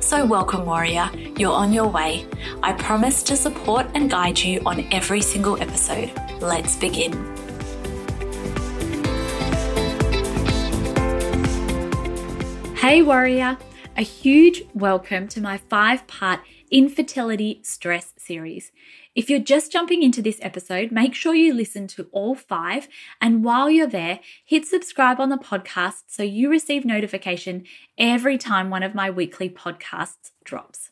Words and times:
So, 0.00 0.24
welcome, 0.24 0.66
warrior. 0.66 1.10
You're 1.38 1.52
on 1.52 1.72
your 1.72 1.88
way. 1.88 2.26
I 2.62 2.74
promise 2.74 3.22
to 3.24 3.36
support 3.36 3.86
and 3.94 4.10
guide 4.10 4.38
you 4.38 4.60
on 4.66 4.86
every 4.92 5.20
single 5.20 5.60
episode. 5.60 6.12
Let's 6.40 6.76
begin. 6.76 7.12
Hey, 12.76 13.02
warrior. 13.02 13.58
A 13.96 14.02
huge 14.02 14.62
welcome 14.74 15.26
to 15.28 15.40
my 15.40 15.56
five 15.56 16.06
part 16.06 16.40
infertility 16.70 17.60
stress 17.62 18.12
series. 18.18 18.70
If 19.16 19.30
you're 19.30 19.38
just 19.40 19.72
jumping 19.72 20.02
into 20.02 20.20
this 20.20 20.38
episode, 20.42 20.92
make 20.92 21.14
sure 21.14 21.34
you 21.34 21.54
listen 21.54 21.86
to 21.88 22.06
all 22.12 22.34
five. 22.34 22.86
And 23.18 23.42
while 23.42 23.70
you're 23.70 23.86
there, 23.86 24.20
hit 24.44 24.66
subscribe 24.66 25.18
on 25.18 25.30
the 25.30 25.38
podcast 25.38 26.02
so 26.08 26.22
you 26.22 26.50
receive 26.50 26.84
notification 26.84 27.64
every 27.96 28.36
time 28.36 28.68
one 28.68 28.82
of 28.82 28.94
my 28.94 29.08
weekly 29.08 29.48
podcasts 29.48 30.32
drops. 30.44 30.90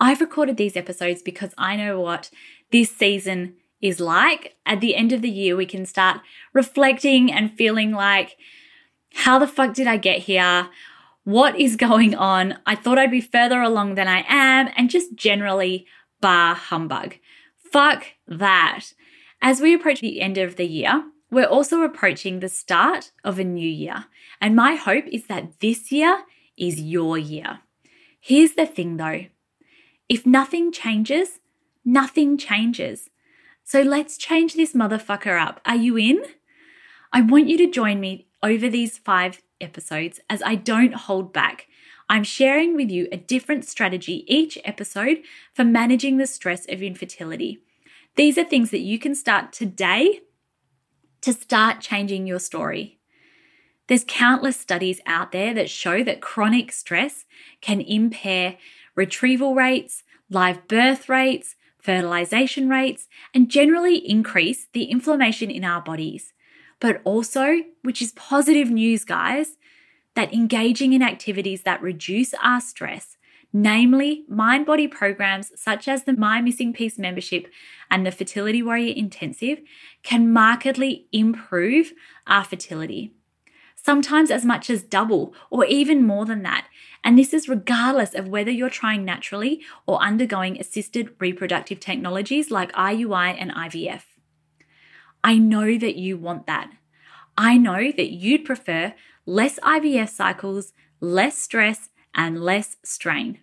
I've 0.00 0.22
recorded 0.22 0.56
these 0.56 0.78
episodes 0.78 1.20
because 1.20 1.52
I 1.58 1.76
know 1.76 2.00
what 2.00 2.30
this 2.70 2.90
season 2.90 3.56
is 3.82 4.00
like. 4.00 4.56
At 4.64 4.80
the 4.80 4.96
end 4.96 5.12
of 5.12 5.20
the 5.20 5.28
year, 5.28 5.54
we 5.54 5.66
can 5.66 5.84
start 5.84 6.22
reflecting 6.54 7.30
and 7.30 7.52
feeling 7.52 7.92
like, 7.92 8.38
how 9.12 9.38
the 9.38 9.46
fuck 9.46 9.74
did 9.74 9.86
I 9.86 9.98
get 9.98 10.20
here? 10.20 10.70
What 11.24 11.60
is 11.60 11.76
going 11.76 12.14
on? 12.14 12.56
I 12.64 12.76
thought 12.76 12.98
I'd 12.98 13.10
be 13.10 13.20
further 13.20 13.60
along 13.60 13.96
than 13.96 14.08
I 14.08 14.24
am, 14.26 14.70
and 14.74 14.88
just 14.88 15.14
generally 15.14 15.86
bar 16.22 16.54
humbug. 16.54 17.16
Fuck 17.72 18.04
that. 18.28 18.92
As 19.40 19.60
we 19.60 19.74
approach 19.74 20.00
the 20.00 20.20
end 20.20 20.36
of 20.36 20.56
the 20.56 20.66
year, 20.66 21.04
we're 21.30 21.46
also 21.46 21.80
approaching 21.80 22.40
the 22.40 22.50
start 22.50 23.12
of 23.24 23.38
a 23.38 23.44
new 23.44 23.68
year. 23.68 24.04
And 24.42 24.54
my 24.54 24.74
hope 24.74 25.06
is 25.06 25.26
that 25.28 25.58
this 25.60 25.90
year 25.90 26.24
is 26.58 26.80
your 26.80 27.16
year. 27.16 27.60
Here's 28.20 28.52
the 28.52 28.66
thing 28.66 28.98
though 28.98 29.24
if 30.08 30.26
nothing 30.26 30.70
changes, 30.70 31.40
nothing 31.84 32.36
changes. 32.36 33.08
So 33.64 33.80
let's 33.80 34.18
change 34.18 34.52
this 34.52 34.74
motherfucker 34.74 35.40
up. 35.40 35.60
Are 35.64 35.76
you 35.76 35.96
in? 35.96 36.22
I 37.12 37.22
want 37.22 37.48
you 37.48 37.56
to 37.58 37.70
join 37.70 38.00
me 38.00 38.26
over 38.42 38.68
these 38.68 38.98
five 38.98 39.40
episodes 39.60 40.20
as 40.28 40.42
I 40.42 40.56
don't 40.56 40.94
hold 40.94 41.32
back. 41.32 41.68
I'm 42.12 42.24
sharing 42.24 42.76
with 42.76 42.90
you 42.90 43.08
a 43.10 43.16
different 43.16 43.64
strategy 43.64 44.26
each 44.28 44.58
episode 44.66 45.22
for 45.54 45.64
managing 45.64 46.18
the 46.18 46.26
stress 46.26 46.66
of 46.68 46.82
infertility. 46.82 47.62
These 48.16 48.36
are 48.36 48.44
things 48.44 48.70
that 48.70 48.80
you 48.80 48.98
can 48.98 49.14
start 49.14 49.50
today 49.50 50.20
to 51.22 51.32
start 51.32 51.80
changing 51.80 52.26
your 52.26 52.38
story. 52.38 52.98
There's 53.86 54.04
countless 54.06 54.58
studies 54.58 55.00
out 55.06 55.32
there 55.32 55.54
that 55.54 55.70
show 55.70 56.04
that 56.04 56.20
chronic 56.20 56.70
stress 56.70 57.24
can 57.62 57.80
impair 57.80 58.58
retrieval 58.94 59.54
rates, 59.54 60.02
live 60.28 60.68
birth 60.68 61.08
rates, 61.08 61.56
fertilization 61.78 62.68
rates, 62.68 63.08
and 63.32 63.50
generally 63.50 63.96
increase 63.96 64.66
the 64.74 64.84
inflammation 64.84 65.50
in 65.50 65.64
our 65.64 65.80
bodies. 65.80 66.34
But 66.78 67.00
also, 67.04 67.62
which 67.80 68.02
is 68.02 68.12
positive 68.12 68.68
news, 68.68 69.06
guys, 69.06 69.56
that 70.14 70.32
engaging 70.32 70.92
in 70.92 71.02
activities 71.02 71.62
that 71.62 71.82
reduce 71.82 72.34
our 72.42 72.60
stress, 72.60 73.16
namely 73.52 74.24
mind 74.28 74.66
body 74.66 74.88
programs 74.88 75.52
such 75.60 75.88
as 75.88 76.04
the 76.04 76.12
My 76.12 76.40
Missing 76.40 76.72
Piece 76.72 76.98
membership 76.98 77.48
and 77.90 78.06
the 78.06 78.12
Fertility 78.12 78.62
Warrior 78.62 78.94
Intensive, 78.94 79.60
can 80.02 80.32
markedly 80.32 81.06
improve 81.12 81.92
our 82.26 82.44
fertility. 82.44 83.12
Sometimes 83.74 84.30
as 84.30 84.44
much 84.44 84.70
as 84.70 84.82
double 84.82 85.34
or 85.50 85.64
even 85.64 86.06
more 86.06 86.24
than 86.24 86.42
that. 86.42 86.68
And 87.02 87.18
this 87.18 87.34
is 87.34 87.48
regardless 87.48 88.14
of 88.14 88.28
whether 88.28 88.50
you're 88.50 88.70
trying 88.70 89.04
naturally 89.04 89.60
or 89.86 90.00
undergoing 90.00 90.58
assisted 90.60 91.16
reproductive 91.18 91.80
technologies 91.80 92.50
like 92.50 92.70
IUI 92.72 93.34
and 93.36 93.50
IVF. 93.50 94.02
I 95.24 95.36
know 95.38 95.76
that 95.78 95.96
you 95.96 96.16
want 96.16 96.46
that. 96.46 96.70
I 97.36 97.56
know 97.56 97.90
that 97.90 98.10
you'd 98.12 98.44
prefer 98.44 98.94
less 99.26 99.58
IVF 99.60 100.08
cycles, 100.08 100.72
less 101.00 101.38
stress, 101.38 101.90
and 102.14 102.42
less 102.42 102.76
strain. 102.84 103.38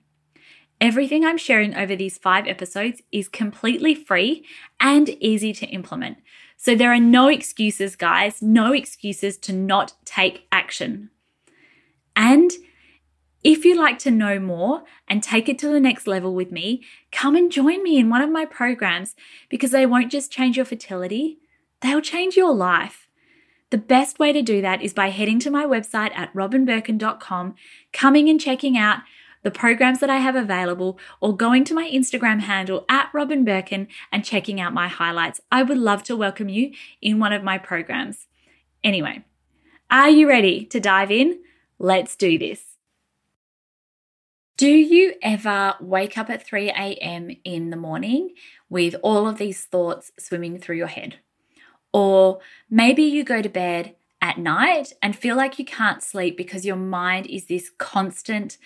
Everything 0.82 1.26
I'm 1.26 1.38
sharing 1.38 1.76
over 1.76 1.96
these 1.96 2.18
five 2.18 2.48
episodes 2.48 3.02
is 3.12 3.28
completely 3.28 3.94
free 3.94 4.46
and 4.80 5.10
easy 5.22 5.52
to 5.54 5.66
implement. 5.68 6.18
So 6.56 6.76
there 6.76 6.94
are 6.94 7.00
no 7.00 7.28
excuses, 7.28 7.96
guys, 7.96 8.42
no 8.42 8.74
excuses 8.74 9.38
to 9.40 9.54
not 9.54 9.94
take 10.06 10.48
action. 10.52 11.10
And 12.16 12.52
if 13.44 13.64
you'd 13.64 13.78
like 13.78 14.00
to 14.00 14.12
know 14.12 14.40
more 14.40 14.84
and 15.08 15.24
take 15.24 15.48
it 15.48 15.60
to 15.60 15.70
the 15.70 15.80
next 15.80 16.08
level 16.08 16.34
with 16.34 16.52
me, 16.52 16.84
come 17.12 17.36
and 17.36 17.52
join 17.52 17.84
me 17.84 17.98
in 17.98 18.10
one 18.10 18.22
of 18.22 18.30
my 18.30 18.46
programs 18.46 19.16
because 19.50 19.72
they 19.72 19.86
won't 19.86 20.12
just 20.12 20.32
change 20.32 20.56
your 20.58 20.66
fertility, 20.66 21.40
they'll 21.82 22.02
change 22.02 22.36
your 22.36 22.54
life. 22.54 23.09
The 23.72 23.78
best 23.78 24.18
way 24.18 24.34
to 24.34 24.42
do 24.42 24.62
that 24.62 24.82
is 24.82 24.94
by 24.94 25.10
heading 25.10 25.40
to 25.40 25.52
my 25.52 25.66
website 25.66 26.12
at 26.16 26.34
robynbirkin.com, 26.34 27.56
coming 27.94 28.30
and 28.30 28.42
checking 28.42 28.78
out 28.78 29.02
the 29.44 29.52
programs 29.52 30.00
that 30.00 30.10
I 30.10 30.18
have 30.18 30.36
available, 30.36 31.00
or 31.22 31.36
going 31.36 31.64
to 31.66 31.74
my 31.74 31.90
Instagram 31.90 32.42
handle 32.42 32.86
at 32.90 33.10
Robyn 33.14 33.46
Birkin 33.46 33.88
and 34.12 34.26
checking 34.26 34.60
out 34.60 34.74
my 34.74 34.88
highlights. 34.88 35.40
I 35.52 35.64
would 35.64 35.78
love 35.78 36.04
to 36.04 36.18
welcome 36.18 36.50
you 36.50 36.74
in 37.02 37.20
one 37.20 37.32
of 37.32 37.44
my 37.44 37.58
programs. 37.58 38.28
Anyway, 38.84 39.24
are 39.90 40.10
you 40.10 40.28
ready 40.28 40.66
to 40.66 40.80
dive 40.80 41.12
in? 41.12 41.40
Let's 41.78 42.16
do 42.16 42.38
this. 42.38 42.62
Do 44.58 44.70
you 44.70 45.14
ever 45.22 45.76
wake 45.80 46.18
up 46.18 46.30
at 46.30 46.46
3 46.46 46.70
a.m. 46.70 47.30
in 47.46 47.70
the 47.70 47.78
morning 47.78 48.32
with 48.70 48.94
all 49.02 49.26
of 49.26 49.38
these 49.38 49.64
thoughts 49.64 50.12
swimming 50.20 50.60
through 50.60 50.76
your 50.76 50.88
head? 50.88 51.20
Or 51.94 52.40
maybe 52.70 53.04
you 53.04 53.24
go 53.24 53.42
to 53.42 53.50
bed 53.50 53.96
at 54.22 54.38
night 54.38 54.94
and 55.02 55.16
feel 55.16 55.36
like 55.36 55.60
you 55.60 55.66
can't 55.66 56.04
sleep 56.04 56.38
because 56.38 56.66
your 56.66 56.76
mind 56.76 57.26
is 57.28 57.46
this 57.46 57.72
constant 57.78 58.58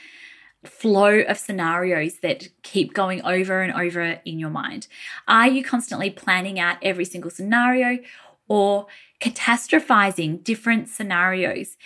flow 0.66 1.19
of 1.22 1.38
scenarios 1.38 2.19
that 2.19 2.47
keep 2.63 2.94
going 2.94 3.22
over 3.23 3.61
and 3.61 3.73
over 3.73 4.19
in 4.25 4.39
your 4.39 4.50
mind? 4.50 4.88
Are 5.28 5.47
you 5.47 5.63
constantly 5.63 6.09
planning 6.09 6.59
out 6.59 6.78
every 6.81 7.06
single 7.06 7.31
scenario 7.31 8.00
or 8.47 8.88
catastrophizing 9.19 10.44
different 10.44 10.90
scenarios? 10.90 11.78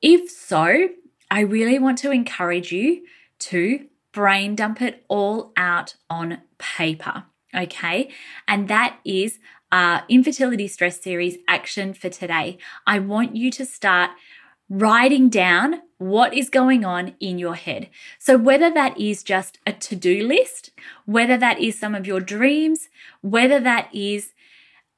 If 0.00 0.30
so, 0.30 0.88
I 1.30 1.40
really 1.40 1.78
want 1.78 1.98
to 1.98 2.10
encourage 2.10 2.72
you 2.72 3.04
to 3.40 3.86
brain 4.12 4.54
dump 4.54 4.82
it 4.82 5.04
all 5.08 5.52
out 5.56 5.96
on 6.10 6.42
paper. 6.58 7.24
Okay. 7.54 8.10
And 8.46 8.68
that 8.68 8.98
is 9.04 9.38
uh, 9.72 10.02
infertility 10.08 10.68
stress 10.68 11.00
series 11.00 11.38
action 11.48 11.94
for 11.94 12.10
today. 12.10 12.58
I 12.86 12.98
want 12.98 13.34
you 13.34 13.50
to 13.52 13.64
start 13.64 14.10
writing 14.68 15.28
down 15.28 15.82
what 15.98 16.34
is 16.34 16.50
going 16.50 16.84
on 16.84 17.14
in 17.20 17.38
your 17.38 17.54
head. 17.54 17.88
So, 18.18 18.36
whether 18.36 18.70
that 18.70 18.98
is 19.00 19.22
just 19.22 19.58
a 19.66 19.72
to 19.72 19.96
do 19.96 20.26
list, 20.26 20.70
whether 21.06 21.36
that 21.38 21.58
is 21.58 21.78
some 21.78 21.94
of 21.94 22.06
your 22.06 22.20
dreams, 22.20 22.88
whether 23.22 23.58
that 23.60 23.88
is 23.94 24.32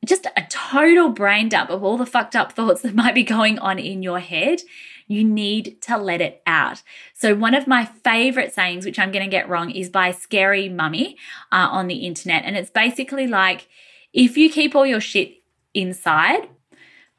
just 0.05 0.27
a 0.37 0.43
total 0.49 1.09
brain 1.09 1.49
dump 1.49 1.71
of 1.71 1.83
all 1.83 1.97
the 1.97 2.05
fucked 2.05 2.37
up 2.37 2.53
thoughts 2.53 2.83
that 2.83 2.95
might 3.03 3.15
be 3.15 3.25
going 3.25 3.59
on 3.59 3.79
in 3.79 4.03
your 4.03 4.19
head, 4.19 4.63
you 5.07 5.23
need 5.25 5.81
to 5.83 5.97
let 5.97 6.21
it 6.21 6.43
out. 6.47 6.83
So, 7.13 7.35
one 7.35 7.55
of 7.55 7.67
my 7.67 7.85
favorite 7.85 8.55
sayings, 8.55 8.85
which 8.85 8.99
I'm 8.99 9.13
going 9.13 9.25
to 9.25 9.31
get 9.31 9.49
wrong, 9.49 9.71
is 9.71 9.89
by 9.89 10.11
Scary 10.11 10.69
Mummy 10.69 11.17
uh, 11.53 11.69
on 11.71 11.87
the 11.87 12.07
internet. 12.07 12.45
And 12.45 12.57
it's 12.57 12.71
basically 12.71 13.27
like, 13.27 13.69
if 14.15 14.39
you 14.39 14.49
keep 14.49 14.75
all 14.75 14.87
your 14.87 15.01
shit 15.01 15.43
inside, 15.75 16.49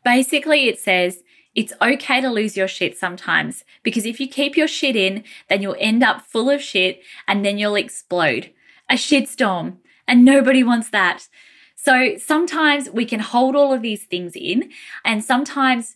basically 0.04 0.68
it 0.68 0.80
says 0.80 1.22
it's 1.54 1.74
okay 1.82 2.22
to 2.22 2.30
lose 2.30 2.58
your 2.58 2.68
shit 2.68 2.98
sometimes 2.98 3.64
because 3.84 4.06
if 4.06 4.20
you 4.20 4.28
keep 4.28 4.58
your 4.58 4.68
shit 4.68 4.96
in, 4.96 5.24
then 5.50 5.62
you'll 5.62 5.76
end 5.78 6.04
up 6.04 6.22
full 6.22 6.50
of 6.50 6.62
shit 6.62 7.02
and 7.28 7.46
then 7.46 7.58
you'll 7.58 7.76
explode. 7.76 8.52
A 8.90 8.96
shitstorm. 8.96 9.78
And 10.08 10.24
nobody 10.24 10.64
wants 10.64 10.90
that. 10.92 11.28
So 11.76 12.16
sometimes 12.18 12.90
we 12.90 13.06
can 13.06 13.20
hold 13.20 13.56
all 13.56 13.74
of 13.74 13.82
these 13.82 14.04
things 14.04 14.34
in, 14.36 14.72
and 15.04 15.24
sometimes 15.24 15.96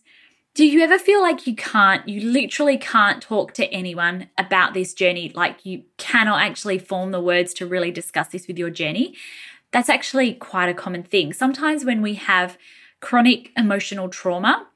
do 0.54 0.66
you 0.66 0.80
ever 0.80 0.98
feel 0.98 1.22
like 1.22 1.46
you 1.46 1.54
can't, 1.54 2.08
you 2.08 2.28
literally 2.28 2.76
can't 2.76 3.22
talk 3.22 3.54
to 3.54 3.66
anyone 3.72 4.28
about 4.36 4.74
this 4.74 4.94
journey? 4.94 5.30
Like 5.34 5.64
you 5.64 5.84
cannot 5.96 6.42
actually 6.42 6.78
form 6.78 7.12
the 7.12 7.20
words 7.20 7.54
to 7.54 7.66
really 7.66 7.92
discuss 7.92 8.28
this 8.28 8.48
with 8.48 8.58
your 8.58 8.70
journey? 8.70 9.14
That's 9.72 9.88
actually 9.88 10.34
quite 10.34 10.68
a 10.68 10.74
common 10.74 11.02
thing. 11.02 11.32
Sometimes 11.32 11.84
when 11.84 12.02
we 12.02 12.14
have 12.14 12.58
chronic 13.00 13.52
emotional 13.56 14.08
trauma, 14.08 14.66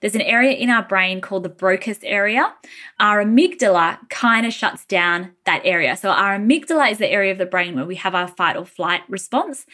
there's 0.00 0.14
an 0.16 0.20
area 0.20 0.50
in 0.50 0.68
our 0.68 0.82
brain 0.82 1.20
called 1.20 1.44
the 1.44 1.48
Broca's 1.48 2.00
area. 2.02 2.52
Our 2.98 3.24
amygdala 3.24 4.10
kind 4.10 4.44
of 4.44 4.52
shuts 4.52 4.84
down 4.84 5.30
that 5.46 5.62
area. 5.64 5.96
So, 5.96 6.10
our 6.10 6.36
amygdala 6.36 6.90
is 6.90 6.98
the 6.98 7.10
area 7.10 7.30
of 7.30 7.38
the 7.38 7.46
brain 7.46 7.76
where 7.76 7.86
we 7.86 7.94
have 7.94 8.14
our 8.14 8.26
fight 8.26 8.56
or 8.56 8.66
flight 8.66 9.02
response. 9.08 9.64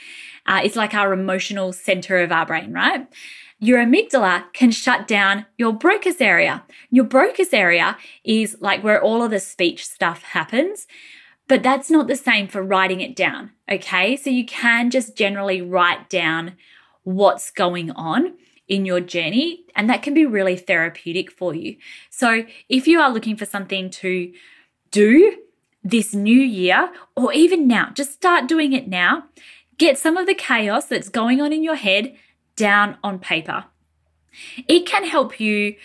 Uh, 0.44 0.60
it's 0.62 0.76
like 0.76 0.92
our 0.92 1.14
emotional 1.14 1.72
center 1.72 2.18
of 2.18 2.30
our 2.30 2.44
brain, 2.44 2.74
right? 2.74 3.08
Your 3.58 3.82
amygdala 3.82 4.52
can 4.52 4.70
shut 4.70 5.08
down 5.08 5.46
your 5.56 5.72
Broca's 5.72 6.20
area. 6.20 6.62
Your 6.90 7.06
Broca's 7.06 7.54
area 7.54 7.96
is 8.22 8.56
like 8.60 8.84
where 8.84 9.02
all 9.02 9.22
of 9.22 9.30
the 9.30 9.40
speech 9.40 9.86
stuff 9.86 10.22
happens. 10.22 10.86
But 11.48 11.62
that's 11.62 11.90
not 11.90 12.06
the 12.06 12.16
same 12.16 12.46
for 12.46 12.62
writing 12.62 13.00
it 13.00 13.16
down. 13.16 13.52
Okay. 13.70 14.16
So 14.16 14.30
you 14.30 14.44
can 14.44 14.90
just 14.90 15.16
generally 15.16 15.60
write 15.60 16.08
down 16.08 16.56
what's 17.04 17.50
going 17.50 17.90
on 17.92 18.34
in 18.68 18.84
your 18.84 19.00
journey, 19.00 19.64
and 19.74 19.88
that 19.88 20.02
can 20.02 20.12
be 20.12 20.26
really 20.26 20.56
therapeutic 20.56 21.30
for 21.30 21.54
you. 21.54 21.76
So, 22.10 22.44
if 22.68 22.86
you 22.86 23.00
are 23.00 23.10
looking 23.10 23.36
for 23.36 23.46
something 23.46 23.88
to 23.90 24.30
do 24.90 25.38
this 25.82 26.14
new 26.14 26.38
year, 26.38 26.92
or 27.16 27.32
even 27.32 27.66
now, 27.66 27.90
just 27.94 28.12
start 28.12 28.46
doing 28.46 28.74
it 28.74 28.86
now. 28.86 29.24
Get 29.78 29.96
some 29.96 30.16
of 30.16 30.26
the 30.26 30.34
chaos 30.34 30.84
that's 30.84 31.08
going 31.08 31.40
on 31.40 31.52
in 31.52 31.62
your 31.62 31.76
head 31.76 32.14
down 32.56 32.98
on 33.02 33.18
paper. 33.18 33.64
It 34.68 34.84
can 34.86 35.04
help 35.04 35.40
you 35.40 35.76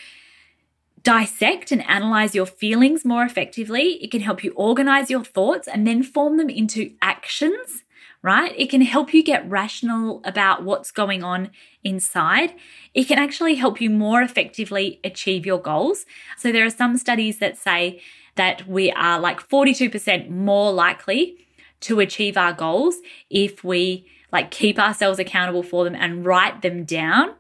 dissect 1.04 1.72
and 1.72 1.88
analyze 1.90 2.34
your 2.34 2.46
feelings 2.46 3.04
more 3.06 3.24
effectively. 3.24 4.04
It 4.04 4.12
can 4.12 4.22
help 4.22 4.44
you 4.44 4.52
organize 4.56 5.10
your 5.10 5.24
thoughts 5.24 5.68
and 5.68 5.86
then 5.86 6.02
form 6.04 6.38
them 6.38 6.50
into 6.50 6.94
actions 7.02 7.84
right? 8.24 8.54
It 8.58 8.70
can 8.70 8.82
help 8.82 9.14
you 9.14 9.22
get 9.22 9.48
rational 9.48 10.22
about 10.24 10.64
what's 10.64 10.92
going 10.92 11.24
on 11.24 11.52
inside. 11.84 12.54
It 12.94 13.04
can 13.04 13.20
actually 13.20 13.56
help 13.56 13.82
you 13.82 13.90
more 13.90 14.22
effectively 14.22 15.02
achieve 15.04 15.46
your 15.46 15.60
goals. 15.60 16.06
So 16.38 16.52
there 16.52 16.66
are 16.66 16.72
some 16.72 16.98
studies 16.98 17.40
that 17.40 17.58
say 17.58 18.02
that 18.36 18.66
we 18.66 18.92
are 18.94 19.20
like 19.20 19.48
42% 19.48 20.30
more 20.30 20.72
likely 20.72 21.38
to 21.82 22.00
achieve 22.00 22.38
our 22.38 22.54
goals 22.54 22.96
if 23.30 23.64
we 23.64 24.08
like 24.32 24.52
keep 24.52 24.80
ourselves 24.80 25.20
accountable 25.20 25.62
for 25.62 25.84
them 25.84 25.94
and 25.94 26.26
write 26.26 26.62
them 26.62 26.86
down. 26.86 27.36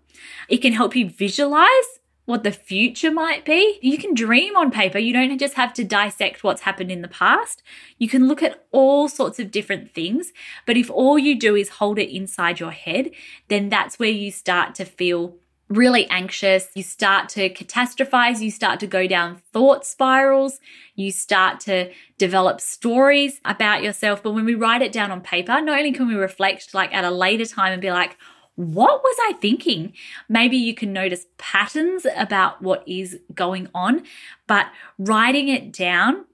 It 0.49 0.57
can 0.57 0.73
help 0.73 0.95
you 0.97 1.09
visualize 1.09 1.99
what 2.25 2.43
the 2.43 2.51
future 2.51 3.11
might 3.11 3.43
be. 3.43 3.79
You 3.81 3.97
can 3.97 4.13
dream 4.13 4.55
on 4.55 4.71
paper. 4.71 4.97
You 4.97 5.13
don't 5.13 5.37
just 5.37 5.55
have 5.55 5.73
to 5.73 5.83
dissect 5.83 6.43
what's 6.43 6.61
happened 6.61 6.91
in 6.91 7.01
the 7.01 7.07
past. 7.07 7.61
You 7.97 8.07
can 8.07 8.27
look 8.27 8.41
at 8.41 8.65
all 8.71 9.09
sorts 9.09 9.39
of 9.39 9.51
different 9.51 9.93
things. 9.93 10.31
But 10.65 10.77
if 10.77 10.89
all 10.89 11.19
you 11.19 11.37
do 11.37 11.55
is 11.55 11.69
hold 11.69 11.99
it 11.99 12.15
inside 12.15 12.59
your 12.59 12.71
head, 12.71 13.11
then 13.49 13.69
that's 13.69 13.99
where 13.99 14.09
you 14.09 14.31
start 14.31 14.75
to 14.75 14.85
feel 14.85 15.35
really 15.69 16.07
anxious. 16.07 16.67
You 16.75 16.83
start 16.83 17.29
to 17.29 17.49
catastrophize. 17.49 18.39
You 18.39 18.51
start 18.51 18.79
to 18.81 18.87
go 18.87 19.07
down 19.07 19.41
thought 19.51 19.85
spirals. 19.85 20.59
You 20.95 21.11
start 21.11 21.59
to 21.61 21.91
develop 22.17 22.61
stories 22.61 23.41
about 23.43 23.83
yourself. 23.83 24.23
But 24.23 24.31
when 24.31 24.45
we 24.45 24.55
write 24.55 24.81
it 24.81 24.91
down 24.91 25.11
on 25.11 25.21
paper, 25.21 25.59
not 25.61 25.77
only 25.77 25.91
can 25.91 26.07
we 26.07 26.15
reflect 26.15 26.73
like 26.73 26.93
at 26.93 27.03
a 27.03 27.11
later 27.11 27.45
time 27.45 27.73
and 27.73 27.81
be 27.81 27.91
like, 27.91 28.17
what 28.55 29.03
was 29.03 29.17
I 29.21 29.33
thinking? 29.33 29.93
Maybe 30.29 30.57
you 30.57 30.75
can 30.75 30.93
notice 30.93 31.25
patterns 31.37 32.05
about 32.15 32.61
what 32.61 32.87
is 32.87 33.19
going 33.33 33.67
on, 33.73 34.03
but 34.47 34.67
writing 34.99 35.47
it 35.47 35.71
down 35.71 36.25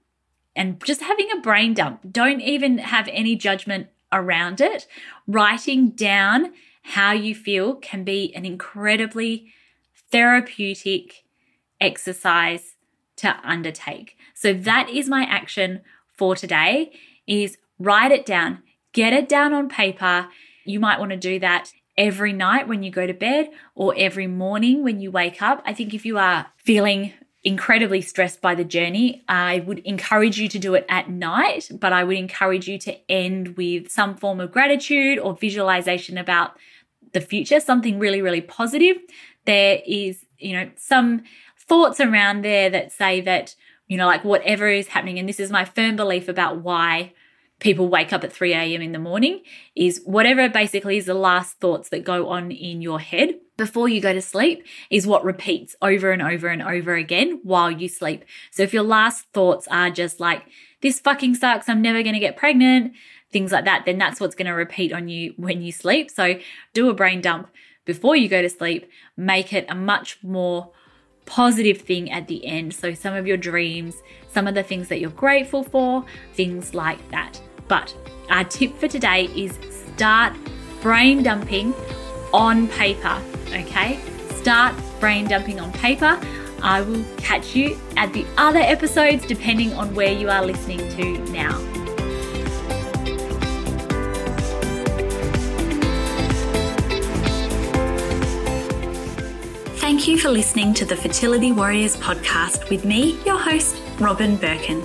and 0.54 0.82
just 0.84 1.00
having 1.00 1.28
a 1.30 1.40
brain 1.40 1.74
dump, 1.74 2.00
don't 2.10 2.40
even 2.40 2.78
have 2.78 3.08
any 3.12 3.36
judgment 3.36 3.88
around 4.12 4.60
it. 4.60 4.86
Writing 5.26 5.90
down 5.90 6.52
how 6.82 7.12
you 7.12 7.34
feel 7.34 7.76
can 7.76 8.04
be 8.04 8.34
an 8.34 8.44
incredibly 8.44 9.52
therapeutic 10.10 11.24
exercise 11.80 12.74
to 13.16 13.38
undertake. 13.44 14.16
So 14.34 14.52
that 14.52 14.88
is 14.88 15.08
my 15.08 15.22
action 15.22 15.80
for 16.16 16.34
today 16.34 16.92
is 17.26 17.58
write 17.78 18.12
it 18.12 18.26
down, 18.26 18.62
get 18.92 19.12
it 19.12 19.28
down 19.28 19.52
on 19.52 19.68
paper. 19.68 20.28
You 20.64 20.80
might 20.80 20.98
want 20.98 21.12
to 21.12 21.16
do 21.16 21.38
that 21.38 21.72
every 22.00 22.32
night 22.32 22.66
when 22.66 22.82
you 22.82 22.90
go 22.90 23.06
to 23.06 23.12
bed 23.12 23.50
or 23.74 23.94
every 23.96 24.26
morning 24.26 24.82
when 24.82 25.00
you 25.00 25.10
wake 25.10 25.42
up. 25.42 25.62
I 25.66 25.74
think 25.74 25.92
if 25.92 26.06
you 26.06 26.16
are 26.16 26.46
feeling 26.56 27.12
incredibly 27.44 28.00
stressed 28.00 28.40
by 28.40 28.54
the 28.54 28.64
journey, 28.64 29.22
I 29.28 29.60
would 29.66 29.80
encourage 29.80 30.40
you 30.40 30.48
to 30.48 30.58
do 30.58 30.74
it 30.74 30.86
at 30.88 31.10
night, 31.10 31.70
but 31.78 31.92
I 31.92 32.02
would 32.04 32.16
encourage 32.16 32.66
you 32.66 32.78
to 32.78 33.10
end 33.10 33.56
with 33.58 33.90
some 33.90 34.16
form 34.16 34.40
of 34.40 34.50
gratitude 34.50 35.18
or 35.18 35.36
visualization 35.36 36.16
about 36.16 36.56
the 37.12 37.20
future, 37.20 37.60
something 37.60 37.98
really, 37.98 38.22
really 38.22 38.40
positive. 38.40 38.96
There 39.44 39.80
is, 39.86 40.24
you 40.38 40.54
know, 40.54 40.70
some 40.76 41.24
thoughts 41.58 42.00
around 42.00 42.44
there 42.44 42.70
that 42.70 42.92
say 42.92 43.20
that, 43.20 43.54
you 43.88 43.98
know, 43.98 44.06
like 44.06 44.24
whatever 44.24 44.68
is 44.68 44.88
happening, 44.88 45.18
and 45.18 45.28
this 45.28 45.40
is 45.40 45.50
my 45.50 45.66
firm 45.66 45.96
belief 45.96 46.28
about 46.28 46.62
why 46.62 47.12
people 47.60 47.88
wake 47.88 48.12
up 48.12 48.24
at 48.24 48.32
3 48.32 48.52
a.m. 48.52 48.82
in 48.82 48.92
the 48.92 48.98
morning 48.98 49.42
is 49.76 50.02
whatever 50.04 50.48
basically 50.48 50.96
is 50.96 51.06
the 51.06 51.14
last 51.14 51.60
thoughts 51.60 51.90
that 51.90 52.04
go 52.04 52.28
on 52.28 52.50
in 52.50 52.82
your 52.82 52.98
head 52.98 53.34
before 53.56 53.88
you 53.88 54.00
go 54.00 54.12
to 54.12 54.22
sleep 54.22 54.66
is 54.90 55.06
what 55.06 55.22
repeats 55.22 55.76
over 55.82 56.10
and 56.10 56.22
over 56.22 56.48
and 56.48 56.62
over 56.62 56.94
again 56.94 57.38
while 57.42 57.70
you 57.70 57.88
sleep. 57.88 58.24
So 58.50 58.62
if 58.62 58.72
your 58.72 58.82
last 58.82 59.26
thoughts 59.32 59.68
are 59.70 59.90
just 59.90 60.18
like, 60.18 60.42
this 60.80 60.98
fucking 60.98 61.34
sucks, 61.34 61.68
I'm 61.68 61.82
never 61.82 62.02
going 62.02 62.14
to 62.14 62.20
get 62.20 62.38
pregnant, 62.38 62.94
things 63.30 63.52
like 63.52 63.66
that, 63.66 63.84
then 63.84 63.98
that's 63.98 64.18
what's 64.18 64.34
going 64.34 64.46
to 64.46 64.52
repeat 64.52 64.92
on 64.92 65.08
you 65.08 65.34
when 65.36 65.60
you 65.60 65.72
sleep. 65.72 66.10
So 66.10 66.40
do 66.72 66.88
a 66.88 66.94
brain 66.94 67.20
dump 67.20 67.50
before 67.84 68.16
you 68.16 68.28
go 68.28 68.40
to 68.40 68.48
sleep, 68.48 68.88
make 69.16 69.52
it 69.52 69.66
a 69.68 69.74
much 69.74 70.18
more 70.22 70.72
positive 71.26 71.82
thing 71.82 72.10
at 72.10 72.28
the 72.28 72.44
end. 72.46 72.72
So 72.72 72.94
some 72.94 73.14
of 73.14 73.26
your 73.26 73.36
dreams, 73.36 73.96
some 74.32 74.46
of 74.46 74.54
the 74.54 74.62
things 74.62 74.88
that 74.88 75.00
you're 75.00 75.10
grateful 75.10 75.62
for, 75.62 76.04
things 76.32 76.74
like 76.74 77.10
that. 77.10 77.40
But 77.70 77.94
our 78.30 78.42
tip 78.42 78.76
for 78.78 78.88
today 78.88 79.26
is 79.26 79.56
start 79.94 80.34
brain 80.82 81.22
dumping 81.22 81.72
on 82.34 82.66
paper, 82.66 83.22
okay? 83.46 84.00
Start 84.30 84.74
brain 84.98 85.28
dumping 85.28 85.60
on 85.60 85.72
paper. 85.74 86.20
I 86.64 86.82
will 86.82 87.04
catch 87.18 87.54
you 87.54 87.78
at 87.96 88.12
the 88.12 88.26
other 88.36 88.58
episodes 88.58 89.24
depending 89.24 89.72
on 89.74 89.94
where 89.94 90.12
you 90.12 90.28
are 90.28 90.44
listening 90.44 90.78
to 90.78 91.32
now. 91.32 91.58
Thank 99.76 100.08
you 100.08 100.18
for 100.18 100.28
listening 100.28 100.74
to 100.74 100.84
the 100.84 100.96
Fertility 100.96 101.52
Warriors 101.52 101.96
podcast 101.96 102.68
with 102.68 102.84
me, 102.84 103.16
your 103.24 103.38
host, 103.38 103.80
Robyn 104.00 104.36
Birkin. 104.36 104.82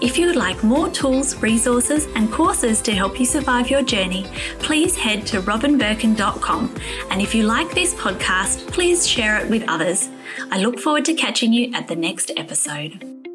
If 0.00 0.18
you 0.18 0.26
would 0.26 0.36
like 0.36 0.62
more 0.62 0.88
tools, 0.90 1.36
resources, 1.36 2.06
and 2.14 2.32
courses 2.32 2.80
to 2.82 2.92
help 2.92 3.18
you 3.18 3.26
survive 3.26 3.70
your 3.70 3.82
journey, 3.82 4.26
please 4.58 4.96
head 4.96 5.26
to 5.28 5.40
robynbirkin.com. 5.42 6.74
And 7.10 7.20
if 7.20 7.34
you 7.34 7.44
like 7.44 7.74
this 7.74 7.94
podcast, 7.94 8.70
please 8.72 9.06
share 9.06 9.38
it 9.38 9.50
with 9.50 9.64
others. 9.68 10.08
I 10.50 10.58
look 10.58 10.78
forward 10.78 11.04
to 11.06 11.14
catching 11.14 11.52
you 11.52 11.72
at 11.74 11.88
the 11.88 11.96
next 11.96 12.30
episode. 12.36 13.31